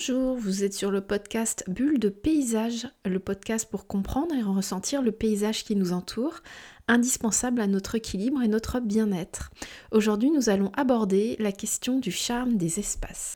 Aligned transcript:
Bonjour, 0.00 0.34
vous 0.34 0.64
êtes 0.64 0.72
sur 0.72 0.90
le 0.90 1.02
podcast 1.02 1.62
Bulle 1.68 1.98
de 1.98 2.08
paysage, 2.08 2.88
le 3.04 3.18
podcast 3.18 3.68
pour 3.70 3.86
comprendre 3.86 4.34
et 4.34 4.42
ressentir 4.42 5.02
le 5.02 5.12
paysage 5.12 5.62
qui 5.62 5.76
nous 5.76 5.92
entoure, 5.92 6.40
indispensable 6.88 7.60
à 7.60 7.66
notre 7.66 7.96
équilibre 7.96 8.40
et 8.40 8.48
notre 8.48 8.80
bien-être. 8.80 9.50
Aujourd'hui, 9.92 10.30
nous 10.30 10.48
allons 10.48 10.72
aborder 10.74 11.36
la 11.38 11.52
question 11.52 11.98
du 11.98 12.10
charme 12.10 12.56
des 12.56 12.78
espaces. 12.78 13.34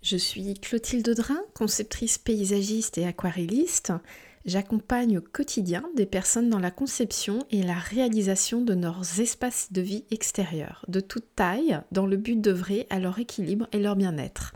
Je 0.00 0.16
suis 0.16 0.54
Clotilde 0.54 1.10
Drin, 1.10 1.42
conceptrice 1.52 2.16
paysagiste 2.16 2.96
et 2.96 3.04
aquarelliste. 3.04 3.92
J'accompagne 4.46 5.18
au 5.18 5.20
quotidien 5.20 5.84
des 5.96 6.06
personnes 6.06 6.48
dans 6.48 6.60
la 6.60 6.70
conception 6.70 7.40
et 7.50 7.62
la 7.62 7.74
réalisation 7.74 8.62
de 8.62 8.72
leurs 8.72 9.20
espaces 9.20 9.70
de 9.70 9.82
vie 9.82 10.04
extérieurs, 10.10 10.82
de 10.88 11.00
toute 11.00 11.34
taille, 11.36 11.78
dans 11.92 12.06
le 12.06 12.16
but 12.16 12.40
d'œuvrer 12.40 12.86
à 12.88 13.00
leur 13.00 13.18
équilibre 13.18 13.68
et 13.72 13.80
leur 13.80 13.96
bien-être. 13.96 14.54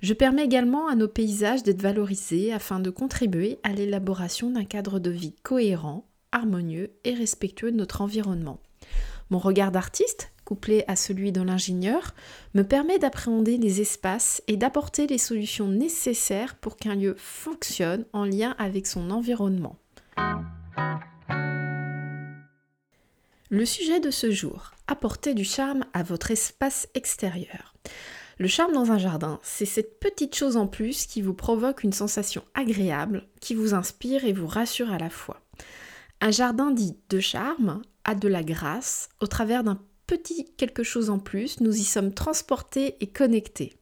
Je 0.00 0.14
permets 0.14 0.44
également 0.44 0.86
à 0.86 0.94
nos 0.94 1.08
paysages 1.08 1.64
d'être 1.64 1.82
valorisés 1.82 2.52
afin 2.52 2.78
de 2.78 2.90
contribuer 2.90 3.58
à 3.64 3.72
l'élaboration 3.72 4.50
d'un 4.50 4.64
cadre 4.64 5.00
de 5.00 5.10
vie 5.10 5.34
cohérent, 5.42 6.06
harmonieux 6.30 6.92
et 7.04 7.14
respectueux 7.14 7.72
de 7.72 7.76
notre 7.76 8.00
environnement. 8.00 8.60
Mon 9.30 9.38
regard 9.38 9.72
d'artiste, 9.72 10.32
couplé 10.44 10.84
à 10.86 10.94
celui 10.94 11.32
de 11.32 11.42
l'ingénieur, 11.42 12.14
me 12.54 12.62
permet 12.62 12.98
d'appréhender 12.98 13.58
les 13.58 13.80
espaces 13.80 14.40
et 14.46 14.56
d'apporter 14.56 15.08
les 15.08 15.18
solutions 15.18 15.68
nécessaires 15.68 16.54
pour 16.54 16.76
qu'un 16.76 16.94
lieu 16.94 17.14
fonctionne 17.18 18.06
en 18.12 18.24
lien 18.24 18.54
avec 18.58 18.86
son 18.86 19.10
environnement. 19.10 19.76
Le 23.50 23.64
sujet 23.64 23.98
de 23.98 24.10
ce 24.10 24.30
jour, 24.30 24.72
apporter 24.86 25.34
du 25.34 25.44
charme 25.44 25.84
à 25.92 26.02
votre 26.02 26.30
espace 26.30 26.88
extérieur. 26.94 27.74
Le 28.38 28.46
charme 28.46 28.72
dans 28.72 28.92
un 28.92 28.98
jardin, 28.98 29.40
c'est 29.42 29.64
cette 29.64 29.98
petite 29.98 30.36
chose 30.36 30.56
en 30.56 30.68
plus 30.68 31.06
qui 31.06 31.22
vous 31.22 31.34
provoque 31.34 31.82
une 31.82 31.92
sensation 31.92 32.44
agréable, 32.54 33.26
qui 33.40 33.56
vous 33.56 33.74
inspire 33.74 34.24
et 34.24 34.32
vous 34.32 34.46
rassure 34.46 34.92
à 34.92 34.98
la 34.98 35.10
fois. 35.10 35.40
Un 36.20 36.30
jardin 36.30 36.70
dit 36.70 36.96
de 37.08 37.18
charme 37.18 37.82
a 38.04 38.14
de 38.14 38.28
la 38.28 38.44
grâce, 38.44 39.08
au 39.20 39.26
travers 39.26 39.64
d'un 39.64 39.80
petit 40.06 40.46
quelque 40.56 40.84
chose 40.84 41.10
en 41.10 41.18
plus, 41.18 41.60
nous 41.60 41.76
y 41.76 41.82
sommes 41.82 42.14
transportés 42.14 42.96
et 43.00 43.08
connectés. 43.08 43.74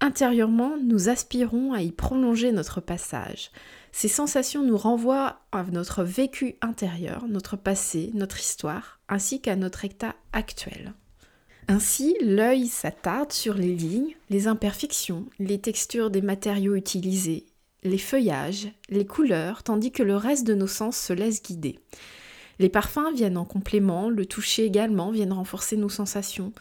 Intérieurement, 0.00 0.76
nous 0.82 1.10
aspirons 1.10 1.74
à 1.74 1.82
y 1.82 1.92
prolonger 1.92 2.52
notre 2.52 2.80
passage. 2.80 3.50
Ces 3.92 4.08
sensations 4.08 4.62
nous 4.62 4.78
renvoient 4.78 5.40
à 5.52 5.62
notre 5.64 6.02
vécu 6.02 6.56
intérieur, 6.62 7.26
notre 7.28 7.56
passé, 7.56 8.10
notre 8.14 8.40
histoire, 8.40 8.98
ainsi 9.10 9.42
qu'à 9.42 9.56
notre 9.56 9.84
état 9.84 10.14
actuel. 10.32 10.94
Ainsi, 11.66 12.14
l'œil 12.20 12.66
s'attarde 12.66 13.32
sur 13.32 13.54
les 13.54 13.74
lignes, 13.74 14.14
les 14.28 14.48
imperfections, 14.48 15.24
les 15.38 15.58
textures 15.58 16.10
des 16.10 16.20
matériaux 16.20 16.74
utilisés, 16.74 17.46
les 17.82 17.98
feuillages, 17.98 18.68
les 18.90 19.06
couleurs, 19.06 19.62
tandis 19.62 19.90
que 19.90 20.02
le 20.02 20.16
reste 20.16 20.46
de 20.46 20.54
nos 20.54 20.66
sens 20.66 20.96
se 20.96 21.12
laisse 21.12 21.42
guider. 21.42 21.78
Les 22.58 22.68
parfums 22.68 23.14
viennent 23.14 23.38
en 23.38 23.44
complément, 23.46 24.10
le 24.10 24.26
toucher 24.26 24.64
également 24.64 25.10
viennent 25.10 25.32
renforcer 25.32 25.76
nos 25.76 25.88
sensations. 25.88 26.52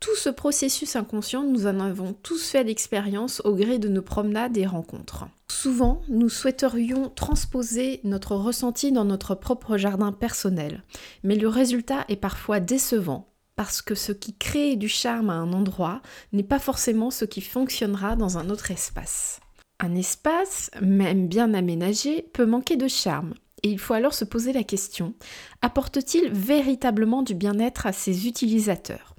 Tout 0.00 0.14
ce 0.16 0.30
processus 0.30 0.96
inconscient, 0.96 1.42
nous 1.42 1.66
en 1.66 1.80
avons 1.80 2.12
tous 2.12 2.50
fait 2.50 2.64
l'expérience 2.64 3.42
au 3.44 3.54
gré 3.54 3.78
de 3.78 3.88
nos 3.88 4.02
promenades 4.02 4.56
et 4.56 4.66
rencontres. 4.66 5.26
Souvent, 5.48 6.00
nous 6.08 6.28
souhaiterions 6.28 7.10
transposer 7.10 8.00
notre 8.04 8.36
ressenti 8.36 8.92
dans 8.92 9.04
notre 9.04 9.34
propre 9.34 9.76
jardin 9.76 10.12
personnel, 10.12 10.82
mais 11.24 11.36
le 11.36 11.48
résultat 11.48 12.04
est 12.08 12.16
parfois 12.16 12.60
décevant 12.60 13.33
parce 13.56 13.82
que 13.82 13.94
ce 13.94 14.12
qui 14.12 14.34
crée 14.34 14.76
du 14.76 14.88
charme 14.88 15.30
à 15.30 15.34
un 15.34 15.52
endroit 15.52 16.02
n'est 16.32 16.42
pas 16.42 16.58
forcément 16.58 17.10
ce 17.10 17.24
qui 17.24 17.40
fonctionnera 17.40 18.16
dans 18.16 18.38
un 18.38 18.50
autre 18.50 18.70
espace. 18.70 19.40
Un 19.80 19.94
espace, 19.94 20.70
même 20.80 21.28
bien 21.28 21.54
aménagé, 21.54 22.22
peut 22.32 22.46
manquer 22.46 22.76
de 22.76 22.88
charme, 22.88 23.34
et 23.62 23.70
il 23.70 23.78
faut 23.78 23.94
alors 23.94 24.14
se 24.14 24.24
poser 24.24 24.52
la 24.52 24.62
question, 24.62 25.14
apporte-t-il 25.62 26.30
véritablement 26.30 27.22
du 27.22 27.34
bien-être 27.34 27.86
à 27.86 27.92
ses 27.92 28.28
utilisateurs? 28.28 29.14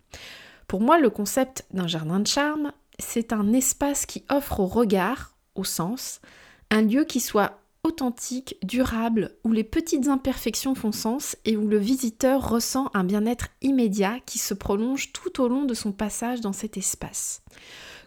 Pour 0.68 0.81
moi, 0.81 1.00
le 1.00 1.09
concept 1.09 1.66
d'un 1.72 1.88
jardin 1.88 2.19
de 2.19 2.28
charme, 2.28 2.72
c'est 3.00 3.34
un 3.34 3.53
espace 3.53 4.06
qui 4.06 4.24
offre 4.29 4.59
au 4.59 4.68
regard, 4.68 5.35
au 5.56 5.63
sens, 5.63 6.22
un 6.72 6.81
lieu 6.81 7.06
qui 7.06 7.19
soit 7.19 7.59
authentique, 7.95 8.57
durable, 8.61 9.38
où 9.45 9.53
les 9.53 9.63
petites 9.63 10.09
imperfections 10.09 10.75
font 10.75 10.91
sens 10.91 11.38
et 11.45 11.56
où 11.56 11.66
le 11.66 11.78
visiteur 11.78 12.50
ressent 12.50 12.91
un 12.94 13.06
bien-être 13.06 13.47
immédiat 13.61 14.19
qui 14.25 14.38
se 14.38 14.53
prolonge 14.53 15.13
tout 15.13 15.41
au 15.41 15.47
long 15.47 15.63
de 15.63 15.73
son 15.73 15.94
passage 15.94 16.41
dans 16.41 16.51
cet 16.51 16.75
espace. 16.75 17.41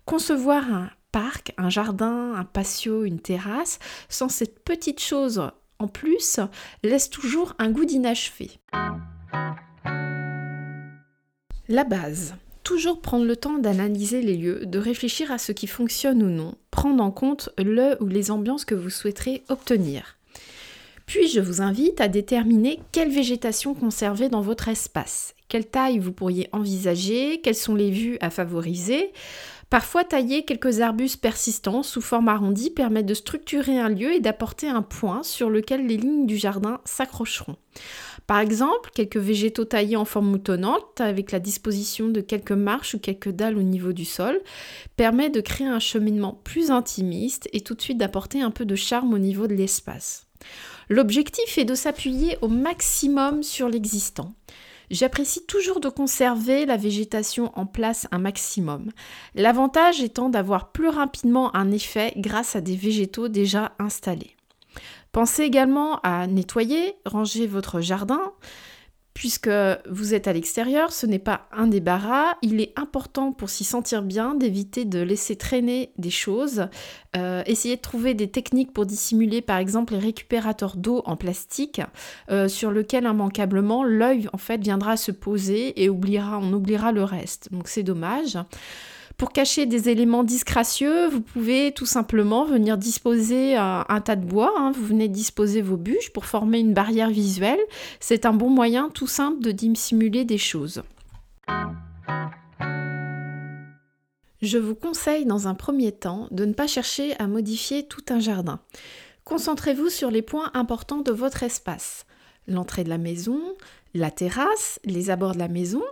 Concevoir 0.05 0.63
un 0.71 0.91
parc, 1.11 1.55
un 1.57 1.71
jardin, 1.71 2.35
un 2.35 2.45
patio, 2.45 3.05
une 3.05 3.19
terrasse, 3.19 3.79
sans 4.11 4.29
cette 4.29 4.63
petite 4.63 5.01
chose 5.01 5.51
en 5.79 5.89
plus, 5.89 6.39
laisse 6.83 7.09
toujours 7.09 7.55
un 7.59 7.71
goût 7.71 7.87
d'inachevé. 7.87 8.61
La 11.69 11.85
base 11.85 12.35
toujours 12.69 13.01
prendre 13.01 13.25
le 13.25 13.35
temps 13.35 13.57
d'analyser 13.57 14.21
les 14.21 14.37
lieux, 14.37 14.67
de 14.67 14.79
réfléchir 14.79 15.33
à 15.33 15.39
ce 15.39 15.53
qui 15.53 15.67
fonctionne 15.67 16.23
ou 16.23 16.29
non, 16.29 16.55
prendre 16.71 17.03
en 17.03 17.11
compte 17.11 17.49
le 17.57 17.97
ou 18.03 18.09
les 18.09 18.31
ambiances 18.31 18.67
que 18.67 18.75
vous 18.75 18.91
souhaiterez 18.91 19.43
obtenir. 19.49 20.18
Puis 21.09 21.27
je 21.27 21.41
vous 21.41 21.63
invite 21.63 22.03
à 22.03 22.09
déterminer 22.09 22.81
quelle 22.93 23.11
végétation 23.11 23.73
conserver 23.73 24.29
dans 24.29 24.43
votre 24.43 24.69
espace, 24.69 25.35
quelle 25.49 25.67
taille 25.67 25.99
vous 25.99 26.13
pourriez 26.13 26.51
envisager, 26.53 27.41
quelles 27.41 27.55
sont 27.55 27.75
les 27.75 27.91
vues 27.91 28.19
à 28.21 28.29
favoriser. 28.29 29.13
Parfois, 29.71 30.05
tailler 30.05 30.45
quelques 30.45 30.83
arbustes 30.83 31.23
persistants 31.23 31.83
sous 31.83 32.03
forme 32.03 32.29
arrondie 32.29 32.69
permet 32.69 33.03
de 33.03 33.15
structurer 33.15 33.79
un 33.79 33.89
lieu 33.89 34.13
et 34.13 34.21
d'apporter 34.21 34.69
un 34.69 34.83
point 34.83 35.23
sur 35.23 35.49
lequel 35.49 35.87
les 35.87 35.97
lignes 35.97 36.27
du 36.27 36.37
jardin 36.37 36.79
s'accrocheront. 36.85 37.57
Par 38.27 38.41
exemple, 38.41 38.91
quelques 38.95 39.17
végétaux 39.17 39.65
taillés 39.65 39.97
en 39.97 40.05
forme 40.05 40.29
moutonnante, 40.29 41.01
avec 41.01 41.33
la 41.33 41.41
disposition 41.41 42.09
de 42.09 42.21
quelques 42.21 42.53
marches 42.53 42.95
ou 42.95 42.99
quelques 42.99 43.31
dalles 43.31 43.57
au 43.57 43.63
niveau 43.63 43.95
du 43.95 44.05
sol, 44.05 44.43
permet 44.99 45.31
de 45.31 45.41
créer 45.41 45.69
un 45.69 45.81
cheminement 45.81 46.39
plus 46.45 46.71
intimiste 46.71 47.49
et 47.55 47.63
tout 47.63 47.75
de 47.75 47.81
suite 47.81 47.99
d'apporter 47.99 48.43
un 48.43 48.51
peu 48.51 48.67
de 48.67 48.77
charme 48.77 49.15
au 49.15 49.19
niveau 49.19 49.47
de 49.47 49.55
l'espace. 49.55 50.27
L'objectif 50.89 51.59
est 51.59 51.65
de 51.65 51.75
s'appuyer 51.75 52.39
au 52.41 52.49
maximum 52.49 53.43
sur 53.43 53.69
l'existant. 53.69 54.33
J'apprécie 54.91 55.45
toujours 55.45 55.81
de 55.81 55.91
conserver 55.91 56.65
la 56.65 56.79
végétation 56.79 57.53
en 57.57 57.67
place 57.67 58.07
un 58.11 58.19
maximum. 58.19 58.91
L'avantage 59.35 60.01
étant 60.01 60.31
d'avoir 60.31 60.73
plus 60.73 60.89
rapidement 60.89 61.55
un 61.55 61.71
effet 61.73 62.15
grâce 62.17 62.57
à 62.57 62.63
des 62.63 62.77
végétaux 62.77 63.29
déjà 63.29 63.73
installés. 63.79 64.35
Pensez 65.13 65.43
également 65.43 66.01
à 66.01 66.27
nettoyer, 66.27 66.95
ranger 67.05 67.47
votre 67.47 67.81
jardin. 67.81 68.33
Puisque 69.19 69.51
vous 69.91 70.15
êtes 70.15 70.29
à 70.29 70.33
l'extérieur, 70.33 70.93
ce 70.93 71.05
n'est 71.05 71.19
pas 71.19 71.49
un 71.51 71.67
débarras. 71.67 72.37
Il 72.41 72.61
est 72.61 72.73
important 72.79 73.33
pour 73.33 73.51
s'y 73.51 73.65
sentir 73.65 74.03
bien 74.03 74.37
d'éviter 74.37 74.85
de 74.85 75.01
laisser 75.01 75.35
traîner 75.35 75.91
des 75.99 76.09
choses. 76.09 76.69
Euh, 77.17 77.43
essayez 77.45 77.75
de 77.75 77.81
trouver 77.81 78.15
des 78.15 78.31
techniques 78.31 78.73
pour 78.73 78.87
dissimuler 78.87 79.43
par 79.43 79.59
exemple 79.59 79.95
les 79.95 79.99
récupérateurs 79.99 80.77
d'eau 80.77 81.03
en 81.05 81.17
plastique 81.17 81.81
euh, 82.31 82.47
sur 82.47 82.71
lequel 82.71 83.07
immanquablement 83.07 83.83
l'œil 83.83 84.29
en 84.33 84.39
fait 84.39 84.63
viendra 84.63 84.97
se 84.97 85.11
poser 85.11 85.83
et 85.83 85.89
oubliera, 85.89 86.39
on 86.39 86.53
oubliera 86.53 86.93
le 86.93 87.03
reste. 87.03 87.49
Donc 87.51 87.67
c'est 87.67 87.83
dommage. 87.83 88.39
Pour 89.19 89.33
cacher 89.33 89.67
des 89.67 89.89
éléments 89.89 90.23
disgracieux, 90.23 91.09
vous 91.09 91.21
pouvez 91.21 91.73
tout 91.73 91.87
simplement 91.87 92.45
venir 92.45 92.79
disposer 92.79 93.57
un, 93.57 94.01
tas 94.05 94.15
de 94.15 94.25
bois. 94.25 94.55
Hein. 94.57 94.71
Vous 94.71 94.87
venez 94.87 95.09
disposer 95.09 95.61
vos 95.61 95.77
bûches 95.77 96.13
pour 96.13 96.25
former 96.25 96.61
une 96.61 96.73
barrière 96.73 97.11
visuelle. 97.11 97.59
C'est 97.99 98.27
un 98.27 98.33
bon 98.33 98.49
moyen 98.49 98.91
tout 98.91 99.09
simple 99.09 99.43
de 99.43 99.51
dissimuler 99.51 100.25
des 100.25 100.39
choses. 100.39 100.85
Je 104.41 104.57
vous 104.57 104.77
conseille 104.77 105.27
dans 105.27 105.49
un 105.49 105.55
premier 105.55 105.91
temps 105.91 106.29
de 106.31 106.45
ne 106.45 106.53
pas 106.53 106.69
chercher 106.69 107.19
à 107.19 107.27
modifier 107.27 107.89
tout 107.89 108.05
un 108.11 108.21
jardin. 108.21 108.61
Concentrez-vous 109.25 109.89
sur 109.89 110.13
les 110.13 110.23
points 110.23 110.53
importants 110.55 111.03
de 111.03 111.11
votre 111.11 111.43
espace. 111.43 112.07
L'entrée 112.49 112.83
de 112.83 112.89
la 112.89 112.99
maison, 112.99 113.39
la 113.95 114.11
terrasse, 114.11 114.81
les 114.85 115.11
abords 115.11 115.35
de 115.35 115.39
la 115.39 115.49
maison, 115.49 115.83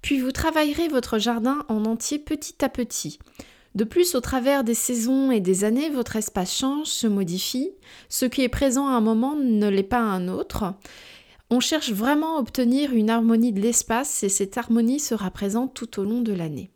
puis 0.00 0.20
vous 0.20 0.32
travaillerez 0.32 0.88
votre 0.88 1.18
jardin 1.18 1.64
en 1.68 1.84
entier 1.84 2.18
petit 2.18 2.64
à 2.64 2.68
petit. 2.68 3.18
De 3.74 3.82
plus, 3.82 4.14
au 4.14 4.20
travers 4.20 4.62
des 4.62 4.74
saisons 4.74 5.32
et 5.32 5.40
des 5.40 5.64
années, 5.64 5.90
votre 5.90 6.14
espace 6.14 6.56
change, 6.56 6.86
se 6.86 7.08
modifie. 7.08 7.72
Ce 8.08 8.24
qui 8.24 8.42
est 8.42 8.48
présent 8.48 8.86
à 8.86 8.92
un 8.92 9.00
moment 9.00 9.34
ne 9.34 9.68
l'est 9.68 9.82
pas 9.82 9.98
à 9.98 10.02
un 10.02 10.28
autre. 10.28 10.74
On 11.50 11.58
cherche 11.58 11.90
vraiment 11.90 12.36
à 12.36 12.40
obtenir 12.40 12.92
une 12.92 13.10
harmonie 13.10 13.52
de 13.52 13.60
l'espace 13.60 14.22
et 14.22 14.28
cette 14.28 14.56
harmonie 14.56 15.00
sera 15.00 15.30
présente 15.30 15.74
tout 15.74 15.98
au 15.98 16.04
long 16.04 16.20
de 16.20 16.32
l'année. 16.32 16.70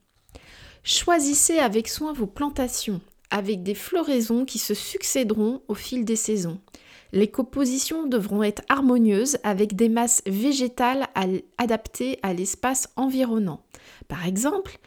Choisissez 0.83 1.59
avec 1.59 1.87
soin 1.87 2.13
vos 2.13 2.27
plantations, 2.27 3.01
avec 3.31 3.63
des 3.63 3.75
floraisons 3.75 4.45
qui 4.45 4.59
se 4.59 4.75
succéderont 4.75 5.63
au 5.69 5.75
fil 5.75 6.05
des 6.05 6.17
saisons. 6.17 6.59
Les 7.13 7.29
compositions 7.29 8.07
devront 8.07 8.43
être 8.43 8.63
harmonieuses 8.69 9.39
avec 9.43 9.77
des 9.77 9.89
masses 9.89 10.23
végétales 10.27 11.07
adaptées 11.57 12.19
à 12.23 12.35
l'espace 12.35 12.89
environnant. 12.97 13.61
Par 14.09 14.27
exemple, 14.27 14.79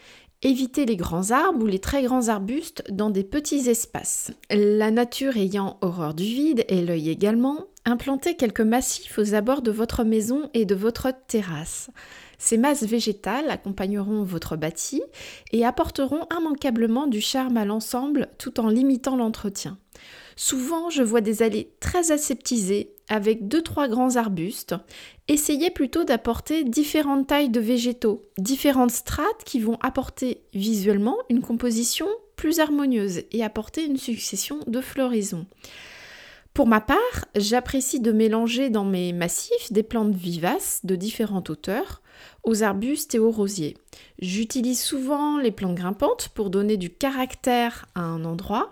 Évitez 0.44 0.88
les 0.88 0.96
grands 0.96 1.30
arbres 1.30 1.64
ou 1.64 1.68
les 1.68 1.78
très 1.78 2.02
grands 2.02 2.30
arbustes 2.30 2.84
dans 2.90 3.12
des 3.12 3.24
petits 3.24 3.70
espaces. 3.70 4.32
La 4.50 4.90
nature 4.90 5.38
ayant 5.38 5.78
horreur 5.82 6.16
du 6.16 6.24
vide 6.24 6.66
et 6.68 6.82
l'œil 6.82 7.12
également, 7.12 7.68
implantez 7.86 8.36
quelques 8.36 8.62
massifs 8.62 9.20
aux 9.20 9.36
abords 9.36 9.62
de 9.62 9.70
votre 9.70 10.04
maison 10.04 10.50
et 10.56 10.66
de 10.66 10.74
votre 10.74 11.14
terrasse. 11.28 11.92
Ces 12.44 12.58
masses 12.58 12.86
végétales 12.86 13.52
accompagneront 13.52 14.24
votre 14.24 14.56
bâti 14.56 15.00
et 15.52 15.64
apporteront 15.64 16.26
immanquablement 16.36 17.06
du 17.06 17.22
charme 17.22 17.56
à 17.56 17.66
l'ensemble 17.66 18.30
tout 18.40 18.60
en 18.60 18.68
limitant 18.68 19.16
l'entretien. 19.16 19.78
Souvent, 20.36 20.90
je 20.90 21.04
vois 21.04 21.22
des 21.22 21.44
allées 21.44 21.72
très 21.82 22.12
aseptisées 22.12 22.96
avec 23.10 23.48
deux 23.48 23.62
trois 23.62 23.88
grands 23.88 24.16
arbustes. 24.16 24.74
Essayez 25.28 25.70
plutôt 25.70 26.04
d'apporter 26.04 26.64
différentes 26.64 27.28
tailles 27.28 27.52
de 27.52 27.60
végétaux, 27.60 28.24
différentes 28.40 28.90
strates 28.90 29.44
qui 29.46 29.60
vont 29.60 29.78
apporter 29.84 30.42
visuellement 30.56 31.18
une 31.30 31.42
composition 31.42 32.08
plus 32.38 32.60
harmonieuse 32.60 33.22
et 33.32 33.44
apporter 33.44 33.86
une 33.86 33.98
succession 33.98 34.58
de 34.66 34.82
floraisons. 34.82 35.46
Pour 36.54 36.68
ma 36.68 36.82
part, 36.82 36.98
j'apprécie 37.36 38.00
de 38.00 38.12
mélanger 38.12 38.70
dans 38.70 38.86
mes 38.86 39.14
massifs 39.14 39.72
des 39.72 39.84
plantes 39.84 40.14
vivaces 40.14 40.82
de 40.84 40.96
différentes 40.96 41.50
hauteurs 41.50 42.02
aux 42.44 42.64
arbustes 42.64 43.16
et 43.16 43.20
aux 43.20 43.32
rosiers. 43.32 43.78
J'utilise 44.20 44.82
souvent 44.82 45.38
les 45.38 45.52
plantes 45.52 45.76
grimpantes 45.76 46.30
pour 46.36 46.50
donner 46.50 46.78
du 46.78 46.90
caractère 46.90 47.86
à 47.96 48.02
un 48.02 48.26
endroit 48.26 48.72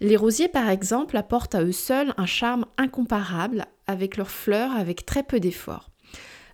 les 0.00 0.16
rosiers, 0.16 0.48
par 0.48 0.68
exemple, 0.68 1.16
apportent 1.16 1.54
à 1.54 1.62
eux 1.62 1.72
seuls 1.72 2.12
un 2.18 2.26
charme 2.26 2.66
incomparable 2.76 3.66
avec 3.86 4.16
leurs 4.16 4.30
fleurs 4.30 4.72
avec 4.72 5.06
très 5.06 5.22
peu 5.22 5.40
d'efforts. 5.40 5.90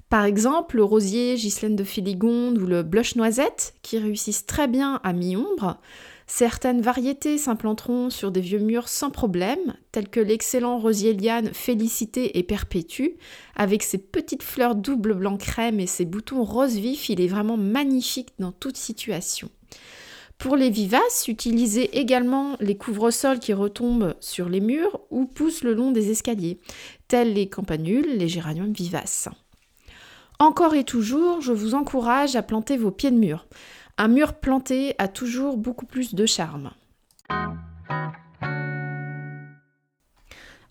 Par 0.09 0.25
exemple, 0.25 0.77
le 0.77 0.85
rosier 0.85 1.35
Ghislaine 1.35 1.75
de 1.75 1.85
Filigonde 1.85 2.59
ou 2.59 2.67
le 2.67 2.83
blush 2.83 3.17
noisette, 3.17 3.75
qui 3.83 3.99
réussissent 3.99 4.47
très 4.47 4.69
bien 4.69 5.01
à 5.03 5.13
mi-ombre. 5.13 5.81
Certaines 6.27 6.81
variétés 6.81 7.37
s'implanteront 7.39 8.11
sur 8.11 8.31
des 8.31 8.41
vieux 8.41 8.59
murs 8.59 8.89
sans 8.89 9.11
problème, 9.11 9.75
tels 9.91 10.09
que 10.09 10.21
l'excellent 10.21 10.79
rosier 10.79 11.13
liane 11.15 11.53
Félicité 11.53 12.39
et 12.39 12.43
Perpétue. 12.43 13.17
Avec 13.57 13.83
ses 13.83 13.99
petites 13.99 14.43
fleurs 14.43 14.75
double 14.75 15.15
blanc 15.15 15.37
crème 15.37 15.81
et 15.81 15.87
ses 15.87 16.05
boutons 16.05 16.45
rose 16.45 16.77
vif, 16.77 17.09
il 17.09 17.21
est 17.21 17.29
vraiment 17.29 17.57
magnifique 17.57 18.31
dans 18.39 18.53
toute 18.53 18.77
situation. 18.77 19.51
Pour 20.39 20.57
les 20.57 20.71
vivaces, 20.71 21.29
utilisez 21.29 21.99
également 21.99 22.57
les 22.59 22.77
couvre-sols 22.77 23.39
qui 23.39 23.53
retombent 23.53 24.17
sur 24.19 24.49
les 24.49 24.61
murs 24.61 25.01
ou 25.11 25.27
poussent 25.27 25.63
le 25.63 25.73
long 25.73 25.93
des 25.93 26.11
escaliers, 26.11 26.59
tels 27.07 27.33
les 27.33 27.49
campanules, 27.49 28.17
les 28.17 28.29
géraniums 28.29 28.73
vivaces. 28.73 29.29
Encore 30.41 30.75
et 30.75 30.83
toujours, 30.83 31.41
je 31.41 31.53
vous 31.53 31.75
encourage 31.75 32.35
à 32.35 32.43
planter 32.43 32.77
vos 32.77 32.91
pieds 32.91 33.13
de 33.13 33.17
mur. 33.17 33.47
Un 33.99 34.09
mur 34.09 34.35
planté 34.35 34.95
a 34.99 35.09
toujours 35.09 35.57
beaucoup 35.57 35.87
plus 35.87 36.15
de 36.15 36.27
charme. 36.27 36.73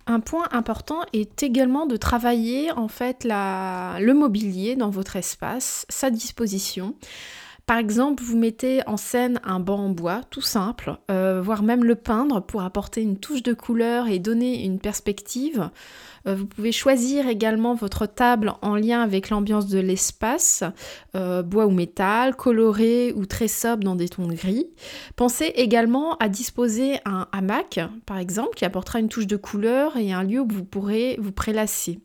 Un 0.08 0.20
point 0.20 0.48
important 0.52 1.02
est 1.14 1.42
également 1.44 1.86
de 1.86 1.96
travailler 1.96 2.72
en 2.72 2.88
fait 2.88 3.24
le 3.24 4.12
mobilier 4.14 4.76
dans 4.76 4.90
votre 4.90 5.16
espace, 5.16 5.86
sa 5.90 6.10
disposition. 6.10 6.96
Par 7.72 7.78
exemple, 7.78 8.22
vous 8.22 8.38
mettez 8.38 8.82
en 8.86 8.98
scène 8.98 9.40
un 9.46 9.62
banc 9.62 9.80
en 9.80 9.90
bois, 9.92 10.24
tout 10.30 10.42
simple, 10.42 10.98
euh, 11.10 11.42
voire 11.42 11.64
même 11.64 11.86
le 11.86 11.96
peindre 11.96 12.42
pour 12.42 12.64
apporter 12.64 13.02
une 13.02 13.18
touche 13.18 13.44
de 13.44 13.54
couleur 13.54 14.10
et 14.10 14.20
donner 14.20 14.66
une 14.66 14.78
perspective. 14.78 15.70
Euh, 16.28 16.36
vous 16.36 16.46
pouvez 16.46 16.74
choisir 16.74 17.30
également 17.30 17.74
votre 17.74 18.08
table 18.08 18.56
en 18.62 18.76
lien 18.76 19.02
avec 19.02 19.30
l'ambiance 19.30 19.68
de 19.68 19.80
l'espace, 19.80 20.66
euh, 21.16 21.44
bois 21.44 21.66
ou 21.66 21.72
métal, 21.72 22.36
coloré 22.36 23.14
ou 23.16 23.26
très 23.26 23.48
sobre 23.48 23.86
dans 23.86 23.96
des 23.96 24.10
tons 24.10 24.28
gris. 24.28 24.68
Pensez 25.16 25.46
également 25.56 26.18
à 26.18 26.28
disposer 26.28 27.00
un 27.06 27.30
hamac, 27.32 27.80
par 28.06 28.18
exemple, 28.18 28.54
qui 28.58 28.66
apportera 28.66 29.00
une 29.00 29.08
touche 29.08 29.28
de 29.28 29.38
couleur 29.38 29.96
et 29.96 30.12
un 30.12 30.24
lieu 30.24 30.42
où 30.42 30.48
vous 30.50 30.66
pourrez 30.66 31.16
vous 31.22 31.32
prélasser. 31.32 32.00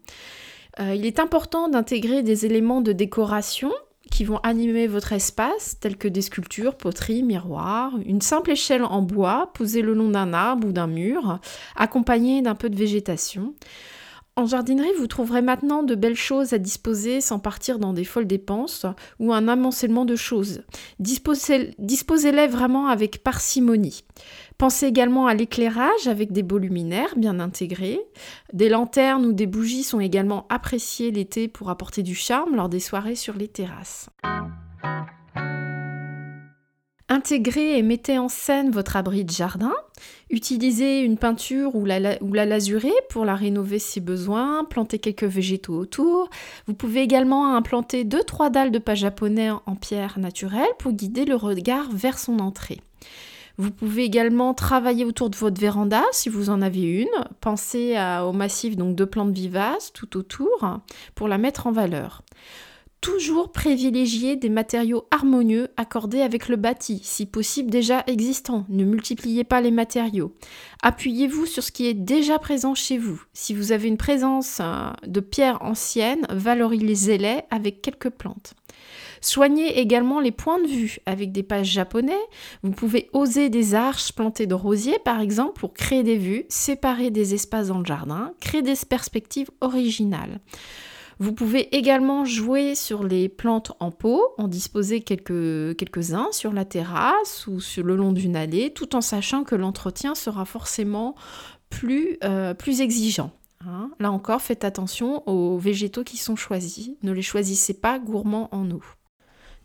il 0.79 1.05
est 1.07 1.19
important 1.19 1.69
d'intégrer 1.69 2.23
des 2.23 2.47
éléments 2.47 2.83
de 2.83 2.93
décoration 2.93 3.73
qui 4.11 4.25
vont 4.25 4.39
animer 4.39 4.87
votre 4.87 5.13
espace, 5.13 5.79
tels 5.81 5.97
que 5.97 6.09
des 6.09 6.23
sculptures, 6.23 6.77
poteries, 6.77 7.23
miroirs, 7.23 7.93
une 8.05 8.21
simple 8.21 8.53
échelle 8.53 8.85
en 8.85 9.03
bois 9.03 9.51
posée 9.55 9.83
le 9.83 9.95
long 9.95 10.09
d'un 10.09 10.33
arbre 10.33 10.69
ou 10.69 10.73
d'un 10.73 10.87
mur, 10.87 11.41
accompagnée 11.75 12.43
d'un 12.43 12.55
peu 12.55 12.71
de 12.71 12.77
végétation. 12.77 13.55
En 14.39 14.45
jardinerie, 14.45 14.93
vous 14.99 15.07
trouverez 15.07 15.41
maintenant 15.41 15.83
de 15.83 15.95
belles 15.95 16.15
choses 16.15 16.53
à 16.53 16.59
disposer 16.59 17.23
sans 17.23 17.39
partir 17.39 17.79
dans 17.79 17.95
des 17.95 18.05
folles 18.05 18.27
dépenses 18.27 18.85
ou 19.19 19.33
un 19.33 19.49
amoncellement 19.49 20.05
de 20.05 20.15
choses. 20.15 20.63
Disposez-les 20.99 22.47
vraiment 22.47 22.89
avec 22.89 23.25
parcimonie. 23.25 24.05
Pensez 24.59 24.85
également 24.87 25.27
à 25.27 25.33
l'éclairage 25.33 26.07
avec 26.07 26.33
des 26.33 26.43
beaux 26.43 26.59
luminaires 26.59 27.17
bien 27.17 27.41
intégrés. 27.41 27.99
Des 28.53 28.69
lanternes 28.69 29.25
ou 29.25 29.33
des 29.33 29.47
bougies 29.47 29.85
sont 29.85 30.01
également 30.01 30.47
appréciées 30.51 31.11
l'été 31.11 31.49
pour 31.49 31.71
apporter 31.71 32.03
du 32.03 32.15
charme 32.15 32.57
lors 32.57 32.69
des 32.69 32.81
soirées 32.81 33.17
sur 33.17 33.37
les 33.37 33.49
terrasses. 33.49 34.11
Intégrez 37.17 37.79
et 37.79 37.83
mettez 37.83 38.19
en 38.19 38.29
scène 38.29 38.71
votre 38.71 38.95
abri 38.95 39.25
de 39.25 39.31
jardin. 39.31 39.73
Utilisez 40.29 41.01
une 41.01 41.17
peinture 41.17 41.75
ou 41.75 41.87
la, 41.87 42.23
ou 42.23 42.35
la 42.35 42.45
lasurée 42.45 42.93
pour 43.09 43.25
la 43.25 43.35
rénover 43.35 43.79
si 43.79 44.03
besoin. 44.03 44.65
Plantez 44.65 44.99
quelques 44.99 45.25
végétaux 45.25 45.79
autour. 45.79 46.29
Vous 46.67 46.75
pouvez 46.75 47.01
également 47.01 47.57
implanter 47.57 48.05
2-3 48.05 48.51
dalles 48.51 48.71
de 48.71 48.79
pas 48.79 48.95
japonais 48.95 49.49
en 49.49 49.77
pierre 49.77 50.19
naturelle 50.19 50.69
pour 50.79 50.93
guider 50.93 51.25
le 51.25 51.37
regard 51.37 51.89
vers 51.91 52.19
son 52.19 52.39
entrée. 52.39 52.83
Vous 53.57 53.71
pouvez 53.71 54.05
également 54.05 54.53
travailler 54.53 55.07
autour 55.07 55.31
de 55.31 55.37
votre 55.37 55.59
véranda 55.59 56.03
si 56.13 56.29
vous 56.29 56.51
en 56.51 56.61
avez 56.61 56.83
une. 56.83 57.25
Pensez 57.41 57.97
au 58.23 58.33
massif 58.33 58.77
donc 58.77 58.95
de 58.95 59.07
plantes 59.07 59.33
vivaces 59.33 59.91
tout 59.95 60.19
autour 60.19 60.81
pour 61.15 61.29
la 61.29 61.39
mettre 61.39 61.67
en 61.67 61.73
valeur. 61.73 62.21
Toujours 63.07 63.53
privilégier 63.53 64.35
des 64.35 64.49
matériaux 64.49 65.07
harmonieux 65.13 65.69
accordés 65.77 66.23
avec 66.23 66.49
le 66.49 66.57
bâti, 66.57 67.01
si 67.05 67.25
possible 67.25 67.71
déjà 67.71 68.03
existant. 68.09 68.67
Ne 68.69 68.83
multipliez 68.83 69.45
pas 69.45 69.61
les 69.61 69.71
matériaux. 69.71 70.35
Appuyez-vous 70.83 71.47
sur 71.47 71.63
ce 71.63 71.71
qui 71.71 71.87
est 71.87 71.95
déjà 71.95 72.41
présent 72.41 72.75
chez 72.75 72.99
vous. 72.99 73.23
Si 73.33 73.55
vous 73.55 73.71
avez 73.71 73.87
une 73.87 73.97
présence 73.97 74.59
euh, 74.61 74.91
de 75.07 75.21
pierres 75.21 75.63
anciennes, 75.63 76.27
valorisez-les 76.31 77.43
avec 77.49 77.81
quelques 77.81 78.11
plantes. 78.11 78.55
Soignez 79.21 79.79
également 79.79 80.19
les 80.19 80.33
points 80.33 80.61
de 80.61 80.67
vue 80.67 80.99
avec 81.07 81.31
des 81.31 81.45
pages 81.45 81.71
japonais. 81.71 82.19
Vous 82.65 82.73
pouvez 82.73 83.09
oser 83.13 83.51
des 83.51 83.77
arches 83.77 84.15
plantées 84.15 84.49
de 84.49 84.55
rosiers 84.55 84.99
par 84.99 85.21
exemple 85.21 85.61
pour 85.61 85.75
créer 85.75 86.03
des 86.03 86.19
vues, 86.19 86.45
séparer 86.49 87.13
des 87.13 87.35
espaces 87.35 87.69
dans 87.69 87.79
le 87.79 87.87
jardin, 87.87 88.33
créer 88.41 88.63
des 88.63 88.75
perspectives 88.89 89.51
originales. 89.61 90.41
Vous 91.19 91.33
pouvez 91.33 91.75
également 91.75 92.27
jouer 92.27 92.75
sur 92.75 93.03
les 93.03 93.29
plantes 93.31 93.73
en 93.81 93.91
pot, 93.91 94.23
en 94.37 94.49
disposer 94.49 95.01
quelques, 95.01 95.77
quelques-uns 95.77 96.29
sur 96.33 96.53
la 96.53 96.67
terrasse 96.67 97.47
ou 97.47 97.61
sur 97.61 97.85
le 97.85 97.97
long 97.97 98.13
d'une 98.13 98.37
allée, 98.37 98.73
tout 98.73 98.95
en 98.95 99.01
sachant 99.01 99.43
que 99.43 99.55
l'entretien 99.55 100.15
sera 100.15 100.45
forcément 100.45 101.15
plus, 101.71 102.19
euh, 102.23 102.55
exigeant. 102.67 103.33
Hein. 103.67 103.91
Là 103.99 104.13
encore, 104.13 104.43
faites 104.43 104.65
attention 104.65 105.27
aux 105.27 105.57
végétaux 105.57 106.05
qui 106.05 106.19
sont 106.19 106.37
choisis. 106.37 106.91
Ne 107.03 107.13
les 107.13 107.23
choisissez 107.23 107.75
pas 107.75 107.99
gourmands 107.99 108.51
en 108.53 108.71
eau. 108.71 108.83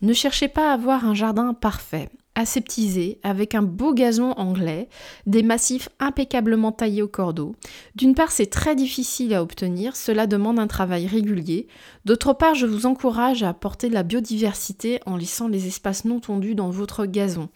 Ne 0.00 0.14
cherchez 0.14 0.48
pas 0.48 0.70
à 0.70 0.74
avoir 0.74 1.04
un 1.04 1.14
jardin 1.14 1.52
parfait 1.52 2.08
aseptisé, 2.34 3.18
avec 3.22 3.54
un 3.54 3.62
beau 3.62 3.92
gazon 3.92 4.32
anglais, 4.32 4.88
des 5.26 5.42
massifs 5.42 5.88
impeccablement 6.00 6.72
taillés 6.72 7.02
au 7.02 7.08
cordeau. 7.08 7.54
D'une 7.94 8.14
part, 8.14 8.32
c'est 8.32 8.46
très 8.46 8.74
difficile 8.74 9.34
à 9.34 9.42
obtenir, 9.42 9.96
cela 9.96 10.26
demande 10.26 10.58
un 10.58 10.66
travail 10.66 11.06
régulier. 11.06 11.66
D'autre 12.04 12.32
part, 12.32 12.54
je 12.54 12.66
vous 12.66 12.86
encourage 12.86 13.42
à 13.42 13.50
apporter 13.50 13.88
de 13.88 13.94
la 13.94 14.02
biodiversité 14.02 15.00
en 15.06 15.16
laissant 15.16 15.48
les 15.48 15.66
espaces 15.66 16.04
non 16.04 16.20
tondus 16.20 16.54
dans 16.54 16.70
votre 16.70 17.06
gazon. 17.06 17.48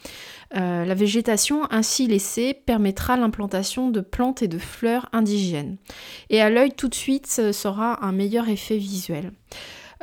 Euh, 0.56 0.84
la 0.84 0.94
végétation 0.94 1.62
ainsi 1.70 2.06
laissée 2.06 2.54
permettra 2.54 3.16
l'implantation 3.16 3.90
de 3.90 4.00
plantes 4.00 4.42
et 4.42 4.48
de 4.48 4.58
fleurs 4.58 5.08
indigènes. 5.12 5.76
Et 6.30 6.40
à 6.40 6.50
l'œil 6.50 6.72
tout 6.72 6.88
de 6.88 6.94
suite, 6.94 7.26
ce 7.26 7.52
sera 7.52 8.04
un 8.04 8.12
meilleur 8.12 8.48
effet 8.48 8.76
visuel. 8.76 9.32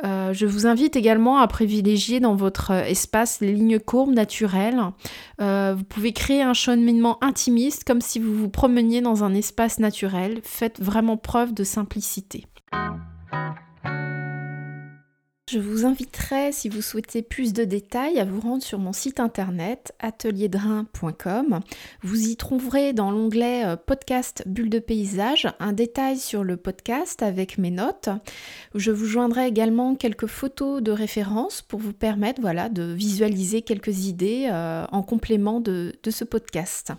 Euh, 0.02 0.32
je 0.32 0.46
vous 0.46 0.66
invite 0.66 0.96
également 0.96 1.38
à 1.38 1.46
privilégier 1.46 2.18
dans 2.18 2.34
votre 2.34 2.72
espace 2.72 3.40
les 3.40 3.52
lignes 3.52 3.78
courbes 3.78 4.12
naturelles. 4.12 4.80
Euh, 5.40 5.74
vous 5.76 5.84
pouvez 5.84 6.12
créer 6.12 6.42
un 6.42 6.54
cheminement 6.54 7.22
intimiste 7.22 7.84
comme 7.84 8.00
si 8.00 8.18
vous 8.18 8.34
vous 8.34 8.48
promeniez 8.48 9.00
dans 9.00 9.22
un 9.22 9.34
espace 9.34 9.78
naturel. 9.78 10.40
Faites 10.42 10.80
vraiment 10.80 11.16
preuve 11.16 11.54
de 11.54 11.64
simplicité. 11.64 12.46
Je 15.50 15.58
vous 15.58 15.84
inviterai, 15.84 16.52
si 16.52 16.70
vous 16.70 16.80
souhaitez 16.80 17.20
plus 17.20 17.52
de 17.52 17.64
détails, 17.64 18.18
à 18.18 18.24
vous 18.24 18.40
rendre 18.40 18.62
sur 18.62 18.78
mon 18.78 18.94
site 18.94 19.20
internet 19.20 19.92
atelierdrain.com. 19.98 21.60
Vous 22.02 22.28
y 22.28 22.36
trouverez 22.36 22.94
dans 22.94 23.10
l'onglet 23.10 23.66
euh, 23.66 23.76
podcast 23.76 24.42
bulle 24.46 24.70
de 24.70 24.78
paysage 24.78 25.46
un 25.60 25.74
détail 25.74 26.16
sur 26.16 26.44
le 26.44 26.56
podcast 26.56 27.22
avec 27.22 27.58
mes 27.58 27.70
notes. 27.70 28.08
Je 28.74 28.90
vous 28.90 29.04
joindrai 29.04 29.46
également 29.46 29.96
quelques 29.96 30.28
photos 30.28 30.80
de 30.80 30.92
référence 30.92 31.60
pour 31.60 31.78
vous 31.78 31.92
permettre 31.92 32.40
voilà, 32.40 32.70
de 32.70 32.94
visualiser 32.94 33.60
quelques 33.60 34.06
idées 34.06 34.48
euh, 34.50 34.86
en 34.92 35.02
complément 35.02 35.60
de 35.60 35.92
ce 36.08 36.24
podcast. 36.24 36.94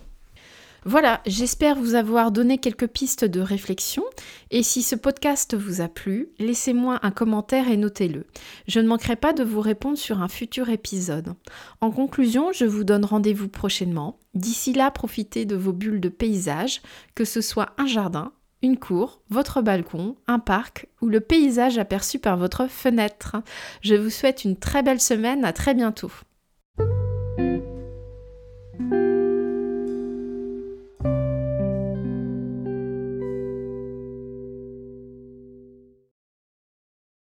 Voilà, 0.88 1.22
j'espère 1.26 1.78
vous 1.78 1.96
avoir 1.96 2.32
donné 2.32 2.60
quelques 2.60 2.86
pistes 2.86 3.26
de 3.26 3.42
réflexion 3.42 4.04
et 4.52 4.62
si 4.62 4.84
ce 4.84 4.96
podcast 4.96 5.56
vous 5.56 5.82
a 5.82 5.88
plu, 5.88 6.30
laissez-moi 6.38 7.00
un 7.02 7.10
commentaire 7.10 7.70
et 7.70 7.76
notez-le. 7.76 8.28
Je 8.68 8.80
ne 8.80 8.88
manquerai 8.88 9.16
pas 9.16 9.34
de 9.34 9.44
vous 9.44 9.62
répondre 9.62 9.98
sur 9.98 10.22
un 10.22 10.28
futur 10.28 10.70
épisode. 10.70 11.34
En 11.82 11.90
conclusion, 11.90 12.52
je 12.52 12.66
vous 12.66 12.84
donne 12.84 13.04
rendez-vous 13.04 13.50
prochainement. 13.50 14.20
D'ici 14.36 14.74
là, 14.74 14.92
profitez 14.92 15.46
de 15.46 15.56
vos 15.56 15.74
bulles 15.74 16.02
de 16.02 16.10
paysage, 16.10 16.84
que 17.16 17.26
ce 17.26 17.42
soit 17.42 17.72
un 17.80 17.88
jardin, 17.88 18.32
une 18.62 18.78
cour, 18.78 19.22
votre 19.32 19.64
balcon, 19.64 20.18
un 20.28 20.38
parc 20.38 20.88
ou 21.02 21.08
le 21.08 21.20
paysage 21.20 21.80
aperçu 21.80 22.20
par 22.20 22.38
votre 22.38 22.68
fenêtre. 22.68 23.38
Je 23.82 23.96
vous 23.96 24.12
souhaite 24.12 24.44
une 24.44 24.56
très 24.56 24.84
belle 24.84 25.02
semaine, 25.02 25.46
à 25.46 25.52
très 25.52 25.74
bientôt. 25.74 26.12